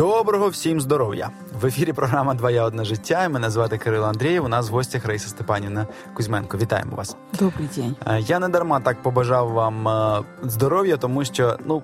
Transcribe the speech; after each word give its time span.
Доброго 0.00 0.48
всім 0.48 0.80
здоров'я! 0.80 1.30
В 1.60 1.66
ефірі 1.66 1.92
програма 1.92 2.34
Двоє 2.34 2.62
одне 2.62 2.84
життя. 2.84 3.28
Мене 3.28 3.50
звати 3.50 3.78
Кирило 3.78 4.06
Андрієв. 4.06 4.44
У 4.44 4.48
нас 4.48 4.70
в 4.70 4.72
гостях 4.72 5.06
Раїса 5.06 5.28
Степанівна 5.28 5.86
Кузьменко. 6.14 6.58
Вітаємо 6.58 6.96
вас. 6.96 7.16
Добрий 7.38 7.68
день. 7.76 7.96
Е, 8.06 8.20
Я 8.20 8.38
не 8.38 8.48
дарма 8.48 8.80
так 8.80 9.02
побажав 9.02 9.48
вам 9.48 9.88
е, 9.88 10.22
здоров'я, 10.42 10.96
тому 10.96 11.24
що 11.24 11.58
ну. 11.66 11.82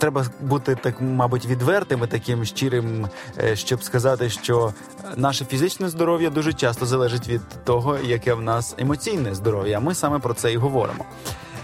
Треба 0.00 0.26
бути 0.40 0.74
так, 0.74 1.00
мабуть, 1.00 1.46
відвертим 1.46 2.04
і 2.04 2.06
таким 2.06 2.44
щирим, 2.44 3.08
е, 3.38 3.56
щоб 3.56 3.82
сказати, 3.82 4.30
що 4.30 4.72
наше 5.16 5.44
фізичне 5.44 5.88
здоров'я 5.88 6.30
дуже 6.30 6.52
часто 6.52 6.86
залежить 6.86 7.28
від 7.28 7.40
того, 7.64 7.98
яке 7.98 8.34
в 8.34 8.42
нас 8.42 8.74
емоційне 8.78 9.34
здоров'я. 9.34 9.80
Ми 9.80 9.94
саме 9.94 10.18
про 10.18 10.34
це 10.34 10.52
і 10.52 10.56
говоримо. 10.56 11.04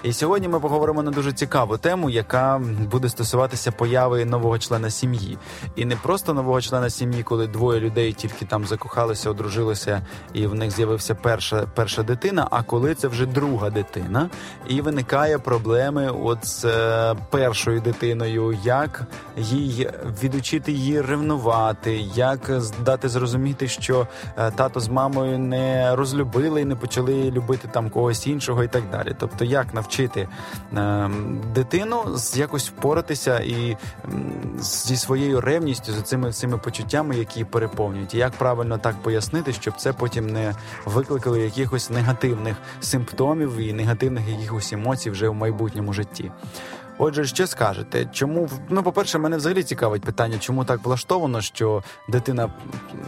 І 0.05 0.13
сьогодні 0.13 0.49
ми 0.49 0.61
поговоримо 0.61 1.03
на 1.03 1.11
дуже 1.11 1.33
цікаву 1.33 1.79
тему, 1.79 2.11
яка 2.11 2.63
буде 2.91 3.09
стосуватися 3.09 3.73
появи 3.73 4.25
нового 4.25 4.59
члена 4.59 4.91
сім'ї. 4.91 5.39
І 5.77 5.85
не 5.85 5.97
просто 5.97 6.35
нового 6.35 6.61
члена 6.61 6.91
сім'ї, 6.91 7.23
коли 7.23 7.47
двоє 7.47 7.81
людей 7.81 8.13
тільки 8.13 8.45
там 8.45 8.65
закохалися, 8.65 9.31
одружилися, 9.31 10.03
і 10.33 10.47
в 10.47 10.55
них 10.55 10.71
з'явився 10.71 11.15
перша 11.15 11.67
перша 11.75 12.03
дитина. 12.03 12.49
А 12.51 12.63
коли 12.63 12.95
це 12.95 13.09
вже 13.09 13.27
друга 13.27 13.71
дитина, 13.71 14.31
і 14.69 14.81
виникає 14.81 15.39
проблеми 15.39 16.11
от 16.23 16.47
з 16.47 16.65
е, 16.65 17.15
першою 17.31 17.81
дитиною, 17.81 18.59
як 18.65 19.03
їй 19.37 19.91
відучити 20.23 20.73
її 20.73 21.01
ревнувати, 21.01 21.97
як 22.15 22.51
дати 22.85 23.09
зрозуміти, 23.09 23.69
що 23.69 24.07
е, 24.37 24.51
тато 24.51 24.81
з 24.81 24.89
мамою 24.89 25.39
не 25.39 25.97
розлюбили 25.97 26.61
і 26.61 26.65
не 26.65 26.77
почали 26.77 27.31
любити 27.31 27.69
там 27.73 27.91
когось 27.91 28.27
іншого, 28.27 28.65
і 28.65 28.69
так 28.69 28.83
далі. 28.91 29.17
Тобто, 29.19 29.45
як 29.45 29.75
навчити 29.75 29.94
е, 30.03 31.11
дитину 31.55 32.03
з- 32.17 32.37
якось 32.37 32.69
впоратися 32.69 33.39
і 33.39 33.77
зі 34.61 34.97
своєю 34.97 35.41
ревністю, 35.41 35.93
з 35.93 36.03
цими 36.03 36.29
всіми 36.29 36.59
почуттями, 36.59 37.17
які 37.17 37.45
переповнюють, 37.45 38.15
і 38.15 38.19
як 38.19 38.33
правильно 38.33 38.79
так 38.79 39.03
пояснити, 39.03 39.53
щоб 39.53 39.75
це 39.77 39.93
потім 39.93 40.27
не 40.27 40.55
викликало 40.85 41.37
якихось 41.37 41.91
негативних 41.91 42.57
симптомів 42.81 43.57
і 43.57 43.73
негативних 43.73 44.29
якихось 44.29 44.73
емоцій 44.73 45.11
вже 45.11 45.29
в 45.29 45.35
майбутньому 45.35 45.93
житті. 45.93 46.31
Отже, 46.98 47.26
що 47.26 47.48
скажете? 47.48 48.06
Чому 48.12 48.50
ну, 48.70 48.84
по-перше, 48.84 49.18
мене 49.18 49.38
взагалі 49.38 49.64
цікавить 49.64 50.02
питання, 50.02 50.38
чому 50.40 50.66
так 50.66 50.86
влаштовано, 50.86 51.42
що 51.42 51.84
дитина, 52.10 52.50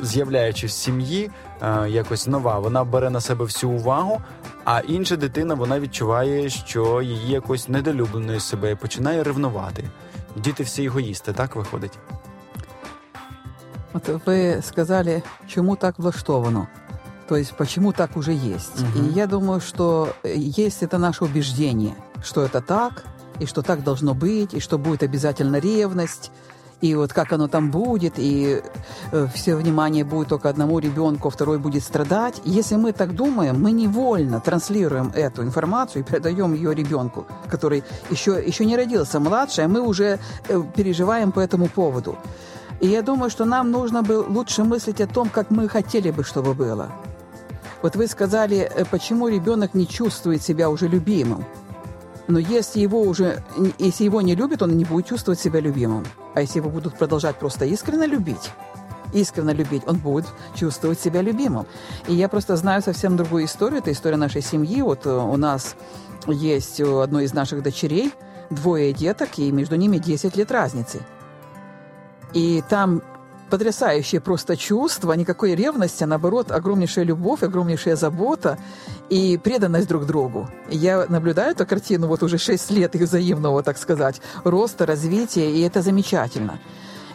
з'являючись 0.01 0.71
в 0.71 0.75
сім'ї, 0.75 1.31
е, 1.61 1.89
якось 1.89 2.27
нова, 2.27 2.59
вона 2.59 2.83
бере 2.83 3.09
на 3.09 3.21
себе 3.21 3.45
всю 3.45 3.71
увагу, 3.71 4.21
а 4.65 4.79
інша 4.79 5.15
дитина 5.15 5.53
вона 5.53 5.79
відчуває, 5.79 6.49
що 6.49 7.01
її 7.01 7.31
якось 7.31 7.69
недолюбленою 7.69 8.39
себе 8.39 8.71
і 8.71 8.75
починає 8.75 9.23
ревнувати. 9.23 9.83
Діти 10.35 10.63
всі 10.63 10.85
егоїсти, 10.85 11.33
так 11.33 11.55
виходить? 11.55 11.99
Вот 13.93 14.07
вы 14.25 14.61
сказали, 14.61 15.23
чему 15.47 15.75
так 15.75 15.99
влаштовано. 15.99 16.67
То 17.27 17.37
есть, 17.37 17.55
почему 17.57 17.93
так 17.93 18.17
уже 18.17 18.33
есть. 18.33 18.81
Мгм. 18.81 19.09
И 19.09 19.13
я 19.13 19.27
думаю, 19.27 19.61
что 19.61 20.09
э, 20.23 20.33
есть 20.35 20.83
это 20.83 20.97
наше 20.97 21.25
убеждение, 21.25 21.95
что 22.23 22.41
это 22.41 22.61
так, 22.61 23.05
и 23.40 23.46
что 23.46 23.62
так 23.62 23.82
должно 23.82 24.14
быть, 24.14 24.54
и 24.54 24.60
что 24.60 24.78
будет 24.78 25.02
обязательно 25.02 25.56
ревность, 25.56 26.30
и 26.82 26.94
вот 26.94 27.12
как 27.12 27.32
оно 27.32 27.48
там 27.48 27.70
будет, 27.70 28.14
и 28.18 28.62
э, 29.12 29.26
все 29.34 29.56
внимание 29.56 30.04
будет 30.04 30.28
только 30.28 30.50
одному 30.50 30.78
ребенку, 30.78 31.28
а 31.28 31.30
второй 31.30 31.58
будет 31.58 31.82
страдать. 31.82 32.42
Если 32.44 32.76
мы 32.76 32.92
так 32.92 33.14
думаем, 33.14 33.62
мы 33.62 33.72
невольно 33.72 34.40
транслируем 34.40 35.10
эту 35.14 35.42
информацию 35.42 36.02
и 36.02 36.04
передаем 36.04 36.52
ее 36.52 36.74
ребенку, 36.74 37.26
который 37.48 37.82
еще, 38.10 38.42
еще 38.46 38.66
не 38.66 38.76
родился 38.76 39.20
младший, 39.20 39.64
а 39.64 39.68
мы 39.68 39.80
уже 39.80 40.18
э, 40.48 40.62
переживаем 40.76 41.32
по 41.32 41.40
этому 41.40 41.68
поводу. 41.68 42.18
И 42.80 42.88
я 42.88 43.00
думаю, 43.00 43.30
что 43.30 43.46
нам 43.46 43.70
нужно 43.70 44.02
бы 44.02 44.22
лучше 44.28 44.62
мыслить 44.62 45.00
о 45.00 45.06
том, 45.06 45.30
как 45.30 45.50
мы 45.50 45.68
хотели 45.68 46.10
бы, 46.10 46.24
чтобы 46.24 46.52
было. 46.52 46.90
Вот 47.80 47.96
вы 47.96 48.06
сказали, 48.06 48.56
э, 48.58 48.84
почему 48.84 49.28
ребенок 49.28 49.72
не 49.72 49.86
чувствует 49.86 50.42
себя 50.42 50.68
уже 50.68 50.88
любимым. 50.88 51.44
Но 52.28 52.38
если 52.38 52.80
его 52.80 53.02
уже, 53.02 53.42
если 53.78 54.04
его 54.04 54.20
не 54.20 54.34
любят, 54.34 54.62
он 54.62 54.76
не 54.76 54.84
будет 54.84 55.06
чувствовать 55.06 55.38
себя 55.38 55.60
любимым. 55.60 56.04
А 56.34 56.40
если 56.40 56.58
его 56.58 56.70
будут 56.70 56.98
продолжать 56.98 57.36
просто 57.36 57.64
искренне 57.64 58.06
любить, 58.06 58.50
искренне 59.12 59.52
любить, 59.52 59.82
он 59.86 59.96
будет 59.98 60.26
чувствовать 60.54 61.00
себя 61.00 61.22
любимым. 61.22 61.66
И 62.08 62.14
я 62.14 62.28
просто 62.28 62.56
знаю 62.56 62.82
совсем 62.82 63.16
другую 63.16 63.44
историю. 63.44 63.78
Это 63.78 63.92
история 63.92 64.16
нашей 64.16 64.42
семьи. 64.42 64.82
Вот 64.82 65.06
э, 65.06 65.10
у 65.10 65.36
нас 65.36 65.76
есть 66.26 66.80
у 66.80 66.98
одной 66.98 67.24
из 67.24 67.34
наших 67.34 67.62
дочерей 67.62 68.12
двое 68.50 68.92
деток, 68.92 69.38
и 69.38 69.50
между 69.50 69.76
ними 69.76 69.98
10 69.98 70.36
лет 70.36 70.50
разницы. 70.50 71.02
И 72.32 72.62
там 72.68 73.02
потрясающее 73.50 74.20
просто 74.20 74.56
чувство, 74.56 75.12
никакой 75.12 75.54
ревности, 75.54 76.04
а 76.04 76.06
наоборот, 76.06 76.50
огромнейшая 76.50 77.04
любовь, 77.04 77.42
огромнейшая 77.42 77.96
забота 77.96 78.58
и 79.08 79.38
преданность 79.38 79.88
друг 79.88 80.06
другу. 80.06 80.48
Я 80.70 81.06
наблюдаю 81.08 81.52
эту 81.52 81.66
картину 81.66 82.08
вот 82.08 82.22
уже 82.22 82.38
6 82.38 82.70
лет 82.72 82.94
их 82.94 83.02
взаимного, 83.02 83.62
так 83.62 83.78
сказать, 83.78 84.20
роста, 84.44 84.86
развития, 84.86 85.50
и 85.50 85.60
это 85.60 85.82
замечательно. 85.82 86.58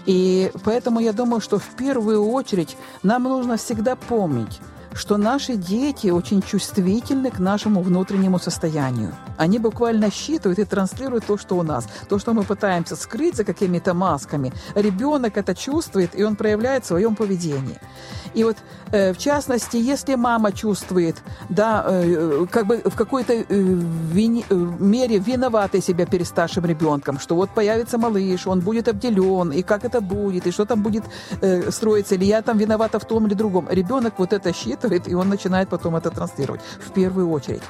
И 0.06 0.52
поэтому 0.64 1.00
я 1.00 1.14
думаю, 1.14 1.42
что 1.42 1.60
в 1.60 1.76
первую 1.78 2.26
очередь 2.26 2.76
нам 3.04 3.24
нужно 3.24 3.58
всегда 3.58 3.96
помнить, 3.96 4.60
что 4.94 5.18
наши 5.18 5.56
дети 5.56 6.10
очень 6.10 6.42
чувствительны 6.42 7.32
к 7.32 7.40
нашему 7.40 7.82
внутреннему 7.82 8.40
состоянию. 8.40 9.14
Они 9.38 9.60
буквально 9.60 10.12
считывают 10.12 10.60
и 10.60 10.66
транслируют 10.66 11.26
то, 11.26 11.38
что 11.38 11.58
у 11.58 11.64
нас. 11.64 11.88
То, 12.10 12.20
что 12.20 12.34
мы 12.34 12.44
пытаемся 12.44 12.96
скрыть 12.96 13.36
за 13.36 13.44
какими-то 13.44 13.94
масками. 13.94 14.52
Ребенок 14.76 15.38
это 15.38 15.56
чувствует, 15.56 16.20
и 16.20 16.24
он 16.24 16.36
проявляет 16.36 16.84
в 16.84 16.88
своем 16.88 17.16
поведении. 17.16 17.80
И 18.34 18.44
вот, 18.44 18.58
э, 18.92 19.14
в 19.14 19.18
частности, 19.18 19.78
если 19.78 20.16
мама 20.16 20.52
чувствует, 20.52 21.16
да, 21.50 21.86
э, 21.88 22.46
как 22.52 22.66
бы 22.66 22.82
в 22.86 22.96
какой-то 22.96 23.34
э, 23.34 23.44
вини- 23.50 24.46
э, 24.50 24.56
мере 24.56 25.18
виноватой 25.18 25.82
себя 25.82 26.06
перед 26.06 26.28
старшим 26.28 26.66
ребенком, 26.66 27.20
что 27.20 27.36
вот 27.36 27.50
появится 27.50 27.98
малыш, 27.98 28.48
он 28.48 28.62
будет 28.62 28.88
обделен, 28.88 29.52
и 29.52 29.64
как 29.64 29.84
это 29.84 30.02
будет, 30.02 30.48
и 30.48 30.52
что 30.52 30.66
там 30.66 30.82
будет 30.82 31.04
э, 31.42 31.72
строиться, 31.72 32.16
или 32.16 32.26
я 32.26 32.42
там 32.42 32.58
виновата 32.58 33.00
в 33.00 33.06
том 33.06 33.28
или 33.28 33.34
другом. 33.34 33.68
Ребенок 33.70 34.14
вот 34.18 34.34
это 34.34 34.54
считывает, 34.82 35.08
и 35.08 35.16
он 35.16 35.30
начинает 35.30 35.70
потом 35.70 35.96
это 35.96 36.10
транслировать 36.10 36.62
в 36.80 36.92
первую 36.92 37.30
очередь. 37.30 37.64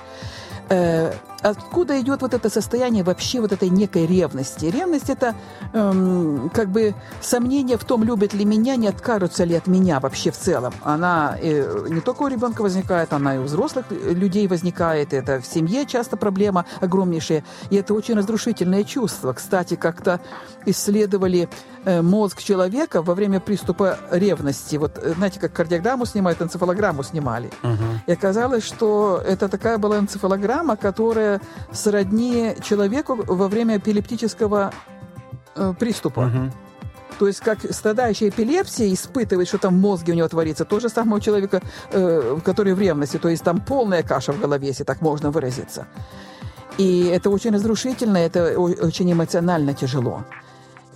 Откуда 1.41 1.99
идет 1.99 2.21
вот 2.21 2.33
это 2.33 2.49
состояние 2.49 3.03
вообще 3.03 3.41
вот 3.41 3.51
этой 3.51 3.69
некой 3.69 4.05
ревности? 4.05 4.65
Ревность 4.65 5.09
это 5.09 5.35
эм, 5.73 6.51
как 6.53 6.69
бы 6.69 6.93
сомнение 7.21 7.77
в 7.77 7.83
том, 7.83 8.03
любят 8.03 8.33
ли 8.33 8.45
меня, 8.45 8.75
не 8.75 8.87
откажутся 8.87 9.43
ли 9.43 9.55
от 9.55 9.67
меня 9.67 9.99
вообще 9.99 10.31
в 10.31 10.37
целом. 10.37 10.73
Она 10.83 11.37
э, 11.41 11.87
не 11.89 12.01
только 12.01 12.23
у 12.23 12.27
ребенка 12.27 12.61
возникает, 12.61 13.13
она 13.13 13.35
и 13.35 13.37
у 13.39 13.43
взрослых 13.43 13.85
людей 13.89 14.47
возникает. 14.47 15.13
Это 15.13 15.39
в 15.39 15.45
семье 15.45 15.85
часто 15.85 16.17
проблема 16.17 16.65
огромнейшая. 16.79 17.43
И 17.69 17.75
это 17.75 17.93
очень 17.93 18.15
разрушительное 18.15 18.83
чувство. 18.83 19.33
Кстати, 19.33 19.75
как-то 19.75 20.19
исследовали 20.65 21.49
э, 21.85 22.01
мозг 22.01 22.41
человека 22.41 23.01
во 23.01 23.15
время 23.15 23.39
приступа 23.39 23.97
ревности. 24.11 24.75
Вот 24.75 24.99
э, 25.01 25.13
знаете, 25.15 25.39
как 25.39 25.53
кардиограмму 25.53 26.05
снимают, 26.05 26.41
энцефалограмму 26.41 27.03
снимали. 27.03 27.49
И 28.07 28.11
оказалось, 28.11 28.63
что 28.63 29.21
это 29.25 29.47
такая 29.47 29.77
была 29.77 29.99
энцефалограмма, 29.99 30.75
которая 30.75 31.30
сродни 31.71 32.55
человеку 32.61 33.15
во 33.15 33.47
время 33.47 33.77
эпилептического 33.77 34.73
э, 35.55 35.73
приступа. 35.79 36.21
Угу. 36.21 36.51
То 37.19 37.27
есть 37.27 37.39
как 37.39 37.59
страдающий 37.71 38.29
эпилепсией 38.29 38.93
испытывает, 38.93 39.47
что 39.47 39.59
там 39.59 39.77
в 39.77 39.79
мозге 39.79 40.13
у 40.13 40.15
него 40.15 40.27
творится. 40.27 40.65
То 40.65 40.79
же 40.79 40.89
самое 40.89 41.17
у 41.17 41.19
человека, 41.19 41.61
э, 41.91 42.39
который 42.43 42.73
в 42.73 42.79
ревности. 42.79 43.17
То 43.17 43.29
есть 43.29 43.43
там 43.43 43.61
полная 43.61 44.01
каша 44.01 44.33
в 44.33 44.39
голове, 44.39 44.67
если 44.67 44.83
так 44.83 45.01
можно 45.01 45.29
выразиться. 45.29 45.85
И 46.77 47.05
это 47.05 47.29
очень 47.29 47.51
разрушительно, 47.51 48.17
это 48.17 48.59
очень 48.59 49.11
эмоционально 49.11 49.73
тяжело. 49.73 50.23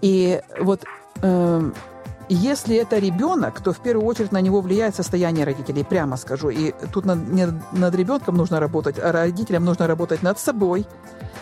И 0.02 0.42
вот 0.60 0.84
эм, 1.22 1.76
если 2.34 2.76
это 2.78 2.98
ребенок, 2.98 3.62
то 3.62 3.72
в 3.72 3.80
первую 3.80 4.08
очередь 4.08 4.32
на 4.32 4.42
него 4.42 4.62
влияет 4.62 4.96
состояние 4.96 5.46
родителей, 5.46 5.84
прямо 5.84 6.18
скажу. 6.18 6.50
И 6.50 6.74
тут 6.92 7.06
над, 7.06 7.28
не 7.28 7.48
над 7.72 7.96
ребенком 7.96 8.36
нужно 8.36 8.60
работать, 8.60 8.98
а 9.00 9.12
родителям 9.12 9.66
нужно 9.66 9.88
работать 9.88 10.24
над 10.24 10.40
собой. 10.40 10.88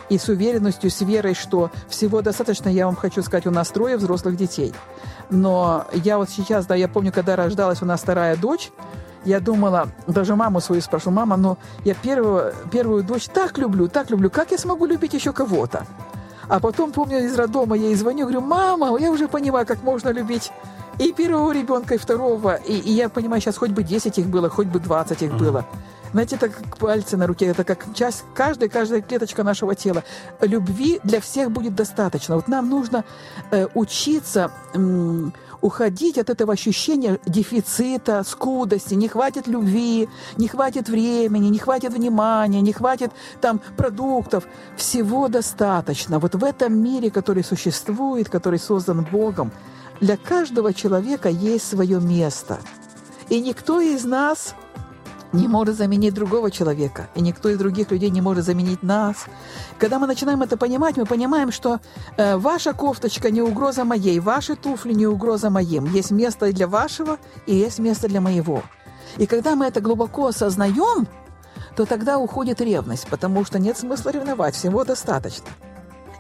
И 0.10 0.18
с 0.18 0.28
уверенностью, 0.28 0.92
с 0.92 1.02
верой, 1.02 1.34
что 1.34 1.72
всего 1.88 2.22
достаточно, 2.22 2.70
я 2.70 2.86
вам 2.86 2.96
хочу 2.96 3.24
сказать, 3.24 3.48
у 3.48 3.52
нас 3.52 3.70
трое 3.70 3.98
взрослых 3.98 4.36
детей. 4.36 4.74
Но 5.30 5.86
я 5.94 6.18
вот 6.18 6.30
сейчас, 6.30 6.66
да, 6.66 6.76
я 6.76 6.88
помню, 6.88 7.12
когда 7.12 7.36
рождалась 7.36 7.82
у 7.82 7.86
нас 7.86 8.02
вторая 8.02 8.36
дочь, 8.36 8.72
я 9.26 9.40
думала, 9.40 9.88
даже 10.06 10.36
маму 10.36 10.60
свою 10.60 10.82
спрашиваю, 10.82 11.16
мама, 11.16 11.38
ну 11.38 11.58
я 11.86 11.94
первую, 11.94 12.54
первую 12.72 13.04
дочь 13.04 13.28
так 13.28 13.58
люблю, 13.58 13.88
так 13.88 14.10
люблю, 14.10 14.30
как 14.30 14.52
я 14.52 14.58
смогу 14.58 14.86
любить 14.86 15.14
еще 15.14 15.32
кого-то? 15.32 15.86
А 16.48 16.60
потом, 16.60 16.92
помню, 16.92 17.26
из 17.26 17.36
роддома 17.36 17.78
я 17.78 17.88
ей 17.88 17.96
звоню, 17.96 18.24
говорю, 18.24 18.42
мама, 18.42 18.98
я 19.00 19.12
уже 19.12 19.28
понимаю, 19.28 19.66
как 19.66 19.84
можно 19.84 20.10
любить 20.10 20.52
и 21.00 21.12
первого 21.12 21.52
ребенка, 21.52 21.96
и 21.96 21.98
второго. 21.98 22.56
И, 22.56 22.74
и 22.74 22.92
я 22.92 23.10
понимаю, 23.10 23.42
сейчас 23.42 23.58
хоть 23.58 23.72
бы 23.72 23.84
10 23.84 24.18
их 24.18 24.28
было, 24.28 24.50
хоть 24.50 24.68
бы 24.68 24.80
20 24.80 25.22
их 25.24 25.34
было. 25.34 25.66
Знаете, 26.14 26.36
это 26.36 26.50
как 26.50 26.78
пальцы 26.78 27.18
на 27.18 27.26
руке, 27.26 27.48
это 27.48 27.64
как 27.64 27.94
часть, 27.96 28.24
каждая, 28.36 28.70
каждая 28.70 29.02
клеточка 29.02 29.44
нашего 29.44 29.74
тела. 29.74 30.04
Любви 30.42 31.00
для 31.04 31.20
всех 31.20 31.52
будет 31.52 31.76
достаточно. 31.76 32.36
Вот 32.36 32.48
нам 32.48 32.70
нужно 32.70 33.04
э, 33.50 33.68
учиться 33.74 34.52
э, 34.76 35.30
уходить 35.62 36.20
от 36.20 36.30
этого 36.30 36.54
ощущения 36.54 37.20
дефицита, 37.26 38.24
скудости, 38.24 38.94
не 38.94 39.08
хватит 39.08 39.48
любви, 39.48 40.08
не 40.38 40.48
хватит 40.48 40.88
времени, 40.88 41.48
не 41.48 41.58
хватит 41.58 41.94
внимания, 41.94 42.62
не 42.62 42.74
хватит 42.74 43.12
там 43.42 43.60
продуктов. 43.76 44.44
Всего 44.78 45.30
достаточно. 45.30 46.20
Вот 46.20 46.36
в 46.36 46.44
этом 46.44 46.78
мире, 46.78 47.10
который 47.10 47.44
существует, 47.44 48.30
который 48.30 48.60
создан 48.60 49.04
Богом, 49.12 49.52
для 50.00 50.18
каждого 50.18 50.76
человека 50.76 51.30
есть 51.30 51.68
свое 51.68 52.00
место. 52.00 52.60
И 53.30 53.40
никто 53.40 53.82
из 53.82 54.04
нас 54.04 54.54
не 55.34 55.48
может 55.48 55.76
заменить 55.76 56.14
другого 56.14 56.52
человека, 56.52 57.08
и 57.16 57.22
никто 57.22 57.50
из 57.50 57.58
других 57.58 57.92
людей 57.92 58.10
не 58.10 58.22
может 58.22 58.46
заменить 58.46 58.84
нас. 58.84 59.26
Когда 59.80 60.00
мы 60.00 60.08
начинаем 60.08 60.42
это 60.42 60.58
понимать, 60.58 60.96
мы 60.98 61.06
понимаем, 61.06 61.52
что 61.52 61.80
э, 62.18 62.38
ваша 62.38 62.74
кофточка 62.74 63.32
не 63.32 63.42
угроза 63.42 63.84
моей, 63.84 64.20
ваши 64.20 64.56
туфли 64.56 64.94
не 64.94 65.08
угроза 65.08 65.50
моим. 65.50 65.86
Есть 65.86 66.12
место 66.12 66.52
для 66.54 66.68
вашего, 66.68 67.18
и 67.48 67.56
есть 67.56 67.80
место 67.80 68.08
для 68.08 68.22
моего. 68.22 68.62
И 69.18 69.26
когда 69.26 69.56
мы 69.56 69.66
это 69.66 69.82
глубоко 69.82 70.28
осознаем, 70.28 71.08
то 71.76 71.86
тогда 71.86 72.20
уходит 72.20 72.62
ревность, 72.62 73.08
потому 73.08 73.44
что 73.46 73.60
нет 73.60 73.78
смысла 73.78 74.12
ревновать, 74.12 74.56
всего 74.56 74.84
достаточно. 74.84 75.48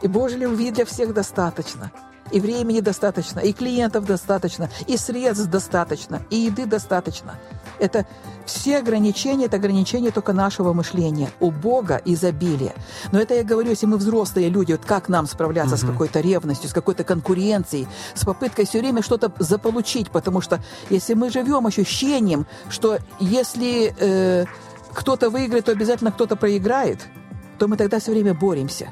И 0.01 0.07
Божьей 0.07 0.39
любви 0.39 0.71
для 0.71 0.85
всех 0.85 1.13
достаточно– 1.13 1.91
и 2.31 2.39
времени 2.39 2.79
достаточно, 2.79 3.39
и 3.39 3.53
клиентов 3.53 4.05
достаточно, 4.05 4.69
и 4.87 4.97
средств 4.97 5.47
достаточно, 5.49 6.21
и 6.29 6.37
еды 6.37 6.65
достаточно. 6.65 7.39
Это 7.79 8.05
все 8.45 8.77
ограничения, 8.77 9.45
это 9.45 9.57
ограничения 9.57 10.11
только 10.11 10.33
нашего 10.33 10.73
мышления. 10.73 11.29
У 11.39 11.51
Бога 11.51 12.01
изобилие. 12.05 12.73
Но 13.11 13.19
это 13.19 13.33
я 13.35 13.43
говорю, 13.43 13.69
если 13.69 13.85
мы 13.85 13.97
взрослые 13.97 14.49
люди, 14.49 14.73
вот 14.73 14.85
как 14.85 15.09
нам 15.09 15.27
справляться 15.27 15.75
mm-hmm. 15.75 15.89
с 15.89 15.91
какой-то 15.91 16.19
ревностью, 16.19 16.69
с 16.69 16.73
какой-то 16.73 17.03
конкуренцией, 17.03 17.87
с 18.13 18.25
попыткой 18.25 18.65
все 18.65 18.79
время 18.79 19.01
что-то 19.01 19.31
заполучить, 19.39 20.11
потому 20.11 20.41
что 20.41 20.61
если 20.89 21.13
мы 21.13 21.29
живем 21.29 21.65
ощущением, 21.65 22.45
что 22.69 22.99
если 23.19 23.93
э, 23.97 24.45
кто-то 24.93 25.29
выиграет, 25.29 25.65
то 25.65 25.71
обязательно 25.71 26.11
кто-то 26.11 26.35
проиграет, 26.35 26.99
то 27.57 27.67
мы 27.67 27.77
тогда 27.77 27.99
все 27.99 28.11
время 28.11 28.33
боремся. 28.33 28.91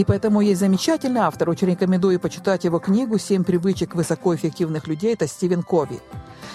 И 0.00 0.04
поэтому 0.04 0.40
есть 0.40 0.60
замечательный 0.60 1.20
автор, 1.20 1.50
очень 1.50 1.66
рекомендую 1.66 2.18
почитать 2.18 2.64
его 2.64 2.78
книгу 2.78 3.18
«Семь 3.18 3.44
привычек 3.44 3.94
высокоэффективных 3.94 4.86
людей»– 4.86 5.12
это 5.12 5.26
Стивен 5.26 5.62
Кови. 5.62 6.00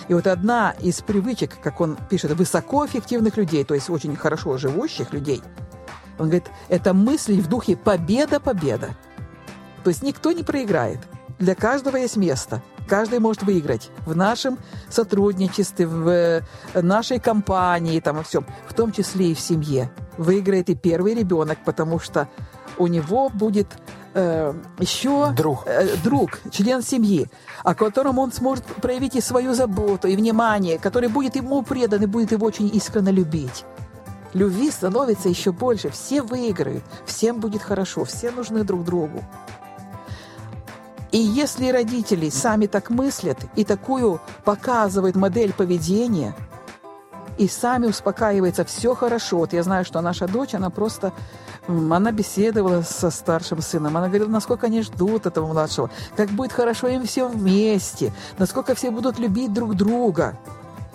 И 0.07 0.15
вот 0.15 0.25
одна 0.25 0.74
из 0.81 1.01
привычек, 1.01 1.51
как 1.62 1.80
он 1.80 1.95
пишет, 2.09 2.31
высокоэффективных 2.31 3.38
людей, 3.38 3.63
то 3.63 3.75
есть 3.75 3.92
очень 3.92 4.15
хорошо 4.15 4.57
живущих 4.57 5.13
людей, 5.13 5.44
он 6.18 6.30
говорит, 6.30 6.45
это 6.69 6.95
мысли 6.95 7.39
в 7.39 7.47
духе 7.47 7.77
«победа-победа». 7.77 8.95
То 9.83 9.91
есть 9.91 10.01
никто 10.01 10.31
не 10.31 10.41
проиграет. 10.41 11.01
Для 11.38 11.53
каждого 11.53 11.98
есть 11.98 12.18
место. 12.18 12.63
Каждый 12.88 13.19
может 13.19 13.44
выиграть 13.44 13.91
в 14.07 14.15
нашем 14.15 14.57
сотрудничестве, 14.89 15.86
в 15.86 16.09
э, 16.09 16.41
нашей 16.74 17.19
компании, 17.19 18.00
там, 18.00 18.15
во 18.15 18.24
всем, 18.24 18.44
в 18.68 18.74
том 18.74 18.91
числе 18.91 19.33
и 19.33 19.36
в 19.36 19.39
семье. 19.39 19.91
Выиграет 20.17 20.69
и 20.69 20.75
первый 20.75 21.13
ребенок, 21.13 21.57
потому 21.65 22.00
что 22.00 22.27
у 22.77 22.88
него 22.88 23.29
будет 23.29 23.67
э, 24.13 24.53
еще 24.79 25.31
друг. 25.31 25.63
Э, 25.65 25.95
друг, 26.03 26.39
член 26.51 26.81
семьи, 26.81 27.27
о 27.63 27.75
котором 27.75 28.19
он 28.19 28.31
сможет 28.31 28.65
проявить 28.65 29.15
и 29.15 29.21
свою 29.21 29.53
заботу, 29.53 30.07
и 30.07 30.15
внимание, 30.15 30.77
который 30.77 31.09
будет 31.09 31.35
ему 31.35 31.63
предан 31.63 32.03
и 32.03 32.06
будет 32.06 32.31
его 32.31 32.45
очень 32.45 32.69
искренне 32.73 33.12
любить. 33.12 33.65
Любви 34.33 34.69
становится 34.69 35.29
еще 35.29 35.51
больше, 35.53 35.89
все 35.89 36.21
выиграют, 36.21 36.83
всем 37.06 37.39
будет 37.39 37.62
хорошо, 37.62 38.03
все 38.03 38.31
нужны 38.31 38.63
друг 38.63 38.83
другу. 38.83 39.23
И 41.12 41.17
если 41.17 41.69
родители 41.69 42.29
сами 42.29 42.65
так 42.65 42.89
мыслят 42.89 43.38
и 43.56 43.63
такую 43.63 44.19
показывают 44.44 45.15
модель 45.15 45.53
поведения, 45.53 46.35
и 47.37 47.47
сами 47.47 47.87
успокаиваются, 47.87 48.65
все 48.65 48.95
хорошо. 48.95 49.37
Вот 49.37 49.53
я 49.53 49.63
знаю, 49.63 49.85
что 49.85 50.01
наша 50.01 50.27
дочь, 50.27 50.53
она 50.53 50.69
просто 50.69 51.13
она 51.67 52.11
беседовала 52.11 52.81
со 52.81 53.09
старшим 53.09 53.61
сыном. 53.61 53.97
Она 53.97 54.07
говорила, 54.07 54.29
насколько 54.29 54.67
они 54.67 54.81
ждут 54.81 55.25
этого 55.25 55.47
младшего, 55.47 55.89
как 56.15 56.29
будет 56.29 56.51
хорошо 56.51 56.87
им 56.87 57.05
всем 57.05 57.31
вместе, 57.31 58.13
насколько 58.37 58.75
все 58.75 58.91
будут 58.91 59.19
любить 59.19 59.53
друг 59.53 59.75
друга. 59.75 60.37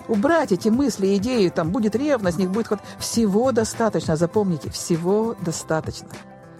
Убрать 0.07 0.51
эти 0.51 0.69
мысли, 0.69 1.15
идеи, 1.17 1.49
там 1.49 1.71
будет 1.71 1.95
ревность, 1.95 2.37
них 2.37 2.49
будет 2.49 2.67
ход. 2.67 2.79
Всего 2.99 3.51
достаточно, 3.51 4.15
запомните, 4.15 4.69
всего 4.69 5.35
достаточно. 5.41 6.09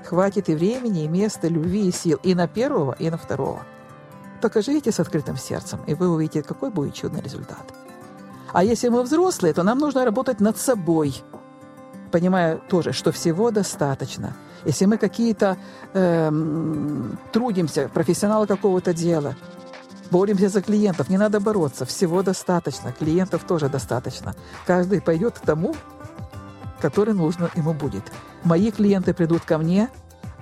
Хватит 0.06 0.50
и 0.50 0.56
времени, 0.56 1.04
и 1.04 1.08
места, 1.08 1.48
любви, 1.48 1.88
и 1.88 1.92
сил 1.92 2.20
и 2.24 2.36
на 2.36 2.48
первого, 2.48 2.94
и 2.94 3.10
на 3.10 3.18
второго. 3.18 3.64
Только 4.42 4.62
живите 4.62 4.92
с 4.92 5.00
открытым 5.00 5.38
сердцем, 5.38 5.80
и 5.86 5.94
вы 5.94 6.10
увидите, 6.10 6.44
какой 6.44 6.72
будет 6.72 6.96
чудный 6.96 7.22
результат. 7.22 7.81
А 8.54 8.64
если 8.64 8.90
мы 8.90 9.04
взрослые, 9.04 9.54
то 9.54 9.64
нам 9.64 9.80
нужно 9.80 10.06
работать 10.06 10.40
над 10.40 10.58
собой– 10.58 11.24
понимая 12.12 12.58
тоже, 12.58 12.92
что 12.92 13.12
всего 13.12 13.50
достаточно. 13.52 14.36
Если 14.66 14.86
мы 14.86 14.98
какие-то 14.98 15.58
э, 15.94 16.32
трудимся, 17.32 17.90
профессионалы 17.92 18.46
какого-то 18.46 18.94
дела, 18.94 19.36
боремся 20.12 20.50
за 20.50 20.62
клиентов, 20.62 21.10
не 21.10 21.18
надо 21.18 21.40
бороться, 21.40 21.86
всего 21.86 22.22
достаточно, 22.22 22.92
клиентов 22.92 23.44
тоже 23.48 23.70
достаточно. 23.70 24.36
Каждый 24.68 25.02
пойдет 25.02 25.40
к 25.40 25.46
тому, 25.46 25.76
который 26.80 27.14
нужно 27.14 27.50
ему 27.56 27.74
будет. 27.74 28.04
Мои 28.44 28.72
клиенты 28.72 29.14
придут 29.14 29.44
ко 29.44 29.58
мне, 29.58 29.90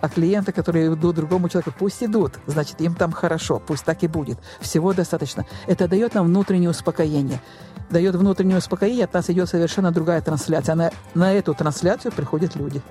а 0.01 0.09
клиенты, 0.09 0.51
которые 0.51 0.93
идут 0.93 1.15
другому 1.15 1.49
человеку, 1.49 1.73
пусть 1.77 2.03
идут, 2.03 2.39
значит, 2.47 2.81
им 2.81 2.95
там 2.95 3.11
хорошо, 3.11 3.61
пусть 3.65 3.85
так 3.85 4.03
и 4.03 4.07
будет. 4.07 4.37
Всего 4.59 4.93
достаточно. 4.93 5.45
Это 5.67 5.87
дает 5.87 6.13
нам 6.13 6.25
внутреннее 6.25 6.69
успокоение 6.69 7.41
дает 7.89 8.15
внутреннее 8.15 8.57
успокоение, 8.57 9.05
от 9.05 9.13
нас 9.13 9.29
идет 9.29 9.49
совершенно 9.49 9.91
другая 9.91 10.21
трансляция. 10.21 10.75
На, 10.75 10.91
на 11.13 11.33
эту 11.33 11.53
трансляцию 11.53 12.11
приходят 12.11 12.55
люди. 12.55 12.81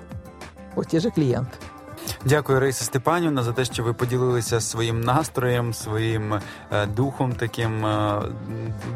Вот 0.75 0.87
те 0.87 0.99
же 0.99 1.09
клиенты. 1.11 1.55
Дякую, 2.25 2.59
Раїса 2.59 2.85
Степанівна, 2.85 3.43
за 3.43 3.53
те, 3.53 3.65
що 3.65 3.83
ви 3.83 3.93
поділилися 3.93 4.61
своїм 4.61 5.01
настроєм, 5.01 5.73
своїм 5.73 6.33
е, 6.33 6.41
духом, 6.85 7.33
таким 7.33 7.85
е, 7.85 8.21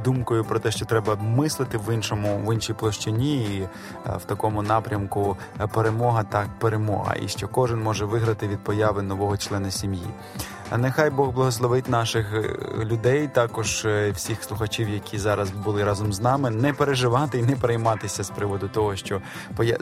думкою 0.04 0.44
про 0.44 0.60
те, 0.60 0.72
що 0.72 0.86
треба 0.86 1.16
мислити 1.16 1.78
в 1.78 1.94
іншому, 1.94 2.42
в 2.46 2.54
іншій 2.54 2.74
площині, 2.74 3.44
і 3.44 3.62
е, 3.62 3.68
в 4.18 4.24
такому 4.26 4.62
напрямку 4.62 5.38
перемога 5.74 6.24
так 6.24 6.48
перемога, 6.60 7.16
і 7.22 7.28
що 7.28 7.48
кожен 7.48 7.80
може 7.80 8.06
виграти 8.06 8.48
від 8.48 8.60
появи 8.60 9.02
нового 9.02 9.38
члена 9.38 9.72
сім'ї. 9.72 10.08
Нехай 10.72 11.10
Бог 11.10 11.34
благословить 11.34 11.90
наших 11.90 12.34
е, 12.34 12.86
людей, 12.86 13.28
також 13.28 13.86
е, 13.86 14.12
всіх 14.12 14.44
слухачів, 14.44 14.90
які 14.90 15.18
зараз 15.18 15.52
були 15.52 15.84
разом 15.84 16.14
з 16.14 16.22
нами, 16.22 16.50
не 16.50 16.74
переживати 16.74 17.40
і 17.40 17.44
не 17.44 17.56
перейматися 17.56 18.24
з 18.24 18.30
приводу 18.30 18.68
того, 18.68 18.96
що 18.96 19.22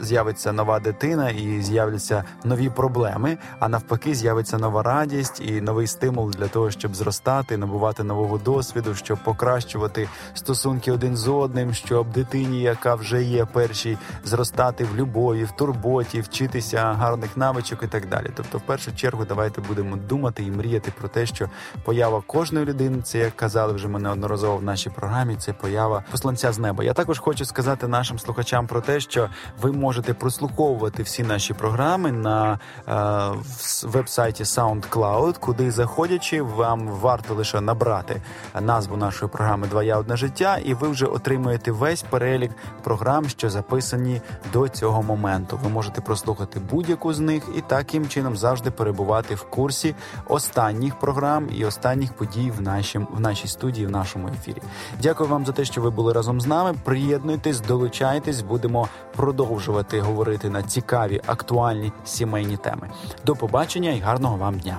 з'явиться 0.00 0.52
нова 0.52 0.80
дитина 0.80 1.30
і 1.30 1.62
з'являться 1.62 2.24
нові 2.44 2.68
проблеми. 2.68 3.38
А 3.58 3.68
навпаки, 3.68 4.14
з'явиться 4.14 4.58
нова 4.58 4.82
радість 4.82 5.40
і 5.40 5.60
новий 5.60 5.86
стимул 5.86 6.30
для 6.30 6.48
того, 6.48 6.70
щоб 6.70 6.94
зростати, 6.94 7.56
набувати 7.56 8.02
нового 8.02 8.38
досвіду, 8.38 8.94
щоб 8.94 9.18
покращувати 9.24 10.08
стосунки 10.34 10.92
один 10.92 11.16
з 11.16 11.28
одним, 11.28 11.74
щоб 11.74 12.10
дитині, 12.10 12.62
яка 12.62 12.94
вже 12.94 13.22
є 13.22 13.44
першій, 13.44 13.98
зростати 14.24 14.84
в 14.84 14.96
любові, 14.96 15.44
в 15.44 15.50
турботі, 15.50 16.20
вчитися 16.20 16.92
гарних 16.92 17.36
навичок 17.36 17.82
і 17.82 17.86
так 17.86 18.08
далі. 18.08 18.26
Тобто, 18.36 18.58
в 18.58 18.60
першу 18.60 18.96
чергу, 18.96 19.24
давайте 19.24 19.60
будемо 19.60 19.96
думати 19.96 20.42
і 20.42 20.50
мріяти 20.50 20.71
говорити 20.72 20.92
про 21.00 21.08
те, 21.08 21.26
що 21.26 21.48
поява 21.84 22.22
кожної 22.26 22.66
людини, 22.66 23.02
це 23.02 23.18
як 23.18 23.36
казали 23.36 23.72
вже 23.72 23.88
ми 23.88 23.98
неодноразово 23.98 24.56
в 24.56 24.62
нашій 24.62 24.90
програмі. 24.90 25.36
Це 25.36 25.52
поява 25.52 26.04
посланця 26.10 26.52
з 26.52 26.58
неба. 26.58 26.84
Я 26.84 26.92
також 26.92 27.18
хочу 27.18 27.44
сказати 27.44 27.88
нашим 27.88 28.18
слухачам 28.18 28.66
про 28.66 28.80
те, 28.80 29.00
що 29.00 29.28
ви 29.60 29.72
можете 29.72 30.14
прослуховувати 30.14 31.02
всі 31.02 31.22
наші 31.22 31.54
програми 31.54 32.12
на 32.12 32.58
е, 32.88 33.88
веб-сайті 33.88 34.44
SoundCloud, 34.44 35.38
куди 35.38 35.70
заходячи, 35.70 36.42
вам 36.42 36.88
варто 36.88 37.34
лише 37.34 37.60
набрати 37.60 38.22
назву 38.60 38.96
нашої 38.96 39.30
програми 39.30 39.66
Два 39.66 39.82
я 39.82 39.98
одне 39.98 40.16
життя, 40.16 40.58
і 40.64 40.74
ви 40.74 40.88
вже 40.88 41.06
отримуєте 41.06 41.72
весь 41.72 42.02
перелік 42.02 42.50
програм, 42.82 43.28
що 43.28 43.50
записані 43.50 44.20
до 44.52 44.68
цього 44.68 45.02
моменту. 45.02 45.58
Ви 45.62 45.70
можете 45.70 46.00
прослухати 46.00 46.60
будь-яку 46.70 47.12
з 47.12 47.20
них 47.20 47.42
і 47.56 47.60
таким 47.60 48.08
чином 48.08 48.36
завжди 48.36 48.70
перебувати 48.70 49.34
в 49.34 49.42
курсі 49.42 49.94
останніх 50.28 50.61
останніх 50.62 50.98
програм 50.98 51.48
і 51.52 51.64
останніх 51.64 52.12
подій 52.12 52.52
в 52.58 52.60
нашім 52.60 53.08
в 53.10 53.20
нашій 53.20 53.48
студії, 53.48 53.86
в 53.86 53.90
нашому 53.90 54.28
ефірі. 54.28 54.62
Дякую 55.02 55.30
вам 55.30 55.46
за 55.46 55.52
те, 55.52 55.64
що 55.64 55.80
ви 55.80 55.90
були 55.90 56.12
разом 56.12 56.40
з 56.40 56.46
нами. 56.46 56.74
Приєднуйтесь, 56.84 57.60
долучайтесь, 57.60 58.42
будемо 58.42 58.88
продовжувати 59.16 60.00
говорити 60.00 60.50
на 60.50 60.62
цікаві 60.62 61.20
актуальні 61.26 61.92
сімейні 62.04 62.56
теми. 62.56 62.90
До 63.24 63.36
побачення 63.36 63.90
і 63.90 64.00
гарного 64.00 64.36
вам 64.36 64.58
дня. 64.58 64.78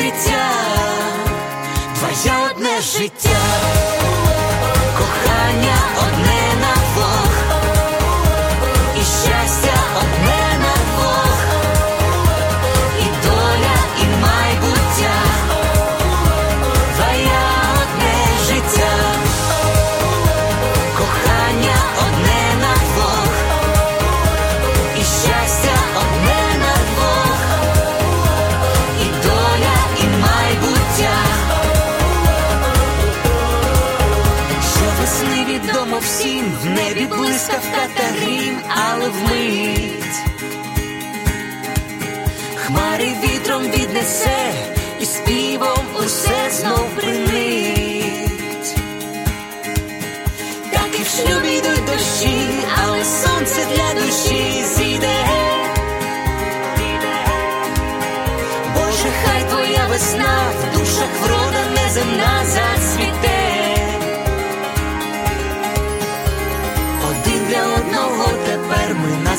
життя, 2.81 3.29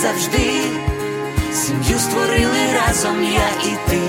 назавжди, 0.02 0.62
сім'ю 1.52 1.98
створили 1.98 2.72
разом 2.74 3.24
я 3.24 3.48
і 3.64 3.90
ти, 3.90 4.00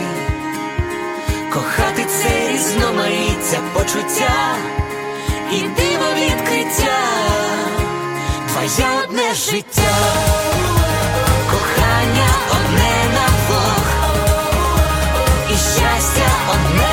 кохати 1.53 2.05
це 2.05 2.51
різноманіття 2.51 3.59
почуття 3.73 4.55
і 5.51 5.59
диво 5.59 6.09
відкриття, 6.15 6.99
твоє 8.47 8.89
одне 9.03 9.33
життя, 9.33 9.95
кохання 11.51 12.29
одне 12.51 12.95
на 13.13 13.27
Бог, 13.49 13.83
і 15.49 15.53
щастя 15.53 16.31
одне. 16.49 16.92